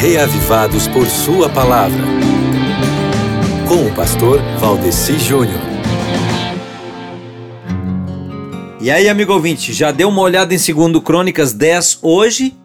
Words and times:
reavivados 0.00 0.86
por 0.86 1.08
Sua 1.08 1.48
palavra. 1.48 1.98
Com 3.66 3.84
o 3.84 3.94
pastor 3.96 4.40
Valdeci 4.60 5.18
Júnior. 5.18 5.60
E 8.80 8.92
aí, 8.92 9.08
amigo 9.08 9.32
ouvinte, 9.32 9.72
já 9.72 9.90
deu 9.90 10.08
uma 10.08 10.22
olhada 10.22 10.54
em 10.54 10.56
2 10.56 11.02
Crônicas 11.02 11.52
10 11.52 11.98
hoje? 12.00 12.56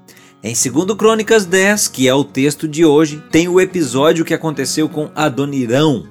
Em 0.43 0.53
2 0.53 0.95
Crônicas 0.95 1.43
10, 1.43 1.87
que 1.87 2.07
é 2.07 2.13
o 2.13 2.23
texto 2.23 2.67
de 2.67 2.85
hoje, 2.85 3.19
tem 3.31 3.47
o 3.47 3.59
episódio 3.59 4.23
que 4.23 4.33
aconteceu 4.35 4.87
com 4.87 5.09
Adonirão. 5.15 6.05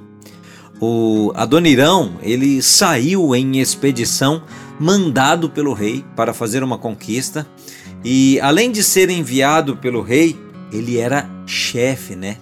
O 0.81 1.31
Adonirão, 1.37 2.17
ele 2.21 2.61
saiu 2.61 3.33
em 3.37 3.61
expedição 3.61 4.43
mandado 4.77 5.49
pelo 5.49 5.73
rei 5.73 6.05
para 6.17 6.35
fazer 6.35 6.65
uma 6.65 6.79
conquista 6.79 7.47
e 8.05 8.41
além 8.41 8.73
de 8.73 8.83
ser 8.83 9.09
enviado 9.09 9.77
pelo 9.77 10.03
rei, 10.03 10.37
ele 10.73 10.99
era 10.99 11.29
chefe, 11.47 12.17
né? 12.17 12.39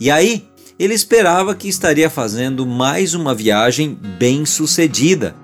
E 0.00 0.10
aí, 0.10 0.48
ele 0.78 0.94
esperava 0.94 1.54
que 1.54 1.68
estaria 1.68 2.08
fazendo 2.08 2.66
mais 2.66 3.14
uma 3.14 3.34
viagem 3.34 3.98
bem 4.18 4.44
sucedida. 4.44 5.34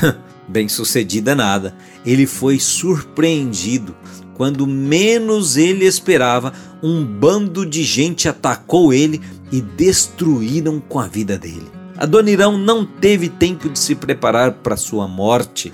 bem 0.48 0.68
sucedida 0.68 1.34
nada. 1.34 1.74
Ele 2.04 2.26
foi 2.26 2.58
surpreendido. 2.58 3.94
Quando 4.34 4.66
menos 4.66 5.56
ele 5.56 5.84
esperava, 5.86 6.52
um 6.82 7.04
bando 7.04 7.64
de 7.64 7.84
gente 7.84 8.28
atacou 8.28 8.92
ele 8.92 9.20
e 9.50 9.60
destruíram 9.60 10.80
com 10.80 10.98
a 10.98 11.06
vida 11.06 11.38
dele. 11.38 11.70
Adonirão 11.96 12.58
não 12.58 12.84
teve 12.84 13.28
tempo 13.28 13.68
de 13.68 13.78
se 13.78 13.94
preparar 13.94 14.52
para 14.52 14.76
sua 14.76 15.06
morte. 15.06 15.72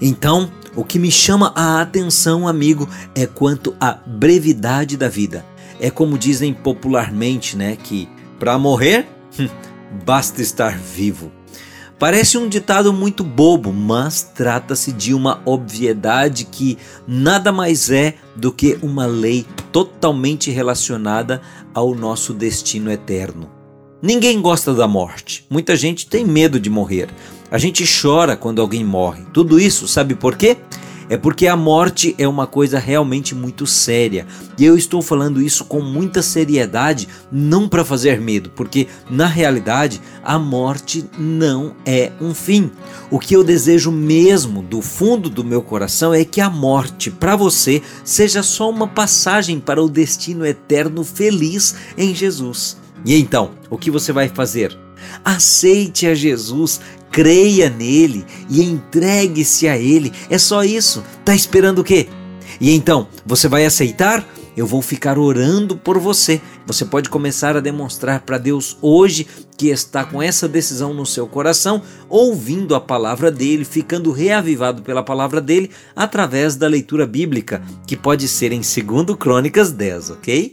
Então, 0.00 0.50
o 0.74 0.84
que 0.84 0.98
me 0.98 1.10
chama 1.10 1.52
a 1.56 1.80
atenção, 1.80 2.46
amigo, 2.46 2.88
é 3.14 3.26
quanto 3.26 3.74
à 3.80 3.92
brevidade 3.92 4.96
da 4.96 5.08
vida. 5.08 5.44
É 5.80 5.90
como 5.90 6.18
dizem 6.18 6.52
popularmente, 6.52 7.56
né, 7.56 7.76
que 7.76 8.08
para 8.38 8.58
morrer 8.58 9.06
hum, 9.38 9.48
basta 10.04 10.42
estar 10.42 10.78
vivo. 10.78 11.32
Parece 11.98 12.38
um 12.38 12.48
ditado 12.48 12.94
muito 12.94 13.22
bobo, 13.22 13.74
mas 13.74 14.22
trata-se 14.22 14.90
de 14.90 15.12
uma 15.12 15.42
obviedade 15.44 16.46
que 16.46 16.78
nada 17.06 17.52
mais 17.52 17.90
é 17.90 18.14
do 18.34 18.50
que 18.50 18.78
uma 18.80 19.04
lei 19.04 19.44
totalmente 19.70 20.50
relacionada 20.50 21.42
ao 21.74 21.94
nosso 21.94 22.32
destino 22.32 22.90
eterno. 22.90 23.50
Ninguém 24.00 24.40
gosta 24.40 24.72
da 24.72 24.88
morte. 24.88 25.44
Muita 25.50 25.76
gente 25.76 26.06
tem 26.06 26.24
medo 26.24 26.58
de 26.58 26.70
morrer. 26.70 27.10
A 27.50 27.58
gente 27.58 27.84
chora 27.84 28.34
quando 28.34 28.62
alguém 28.62 28.82
morre. 28.82 29.22
Tudo 29.30 29.60
isso, 29.60 29.86
sabe 29.86 30.14
por 30.14 30.38
quê? 30.38 30.56
É 31.10 31.16
porque 31.16 31.48
a 31.48 31.56
morte 31.56 32.14
é 32.16 32.28
uma 32.28 32.46
coisa 32.46 32.78
realmente 32.78 33.34
muito 33.34 33.66
séria. 33.66 34.28
E 34.56 34.64
eu 34.64 34.76
estou 34.76 35.02
falando 35.02 35.42
isso 35.42 35.64
com 35.64 35.80
muita 35.80 36.22
seriedade, 36.22 37.08
não 37.32 37.68
para 37.68 37.84
fazer 37.84 38.20
medo, 38.20 38.48
porque 38.50 38.86
na 39.10 39.26
realidade 39.26 40.00
a 40.22 40.38
morte 40.38 41.04
não 41.18 41.74
é 41.84 42.12
um 42.20 42.32
fim. 42.32 42.70
O 43.10 43.18
que 43.18 43.34
eu 43.34 43.42
desejo 43.42 43.90
mesmo 43.90 44.62
do 44.62 44.80
fundo 44.80 45.28
do 45.28 45.42
meu 45.42 45.62
coração 45.62 46.14
é 46.14 46.24
que 46.24 46.40
a 46.40 46.48
morte 46.48 47.10
para 47.10 47.34
você 47.34 47.82
seja 48.04 48.40
só 48.40 48.70
uma 48.70 48.86
passagem 48.86 49.58
para 49.58 49.82
o 49.82 49.90
destino 49.90 50.46
eterno 50.46 51.02
feliz 51.02 51.74
em 51.98 52.14
Jesus. 52.14 52.76
E 53.04 53.16
então, 53.16 53.50
o 53.68 53.76
que 53.76 53.90
você 53.90 54.12
vai 54.12 54.28
fazer? 54.28 54.78
Aceite 55.24 56.06
a 56.06 56.14
Jesus, 56.14 56.80
creia 57.10 57.68
nele 57.68 58.24
e 58.48 58.62
entregue-se 58.62 59.68
a 59.68 59.76
ele. 59.76 60.12
É 60.28 60.38
só 60.38 60.62
isso. 60.64 61.02
Tá 61.24 61.34
esperando 61.34 61.80
o 61.80 61.84
quê? 61.84 62.08
E 62.60 62.74
então, 62.74 63.08
você 63.24 63.48
vai 63.48 63.64
aceitar? 63.64 64.26
Eu 64.56 64.66
vou 64.66 64.82
ficar 64.82 65.18
orando 65.18 65.76
por 65.76 65.98
você. 65.98 66.40
Você 66.66 66.84
pode 66.84 67.08
começar 67.08 67.56
a 67.56 67.60
demonstrar 67.60 68.20
para 68.20 68.36
Deus 68.36 68.76
hoje 68.82 69.26
que 69.56 69.68
está 69.68 70.04
com 70.04 70.22
essa 70.22 70.48
decisão 70.48 70.94
no 70.94 71.04
seu 71.04 71.26
coração, 71.26 71.82
ouvindo 72.08 72.74
a 72.74 72.80
palavra 72.80 73.30
dele, 73.30 73.64
ficando 73.64 74.10
reavivado 74.10 74.82
pela 74.82 75.02
palavra 75.02 75.40
dele 75.40 75.70
através 75.94 76.56
da 76.56 76.66
leitura 76.66 77.06
bíblica, 77.06 77.62
que 77.86 77.96
pode 77.96 78.26
ser 78.26 78.52
em 78.52 78.60
2 78.60 79.16
Crônicas 79.18 79.70
10, 79.70 80.10
ok? 80.10 80.48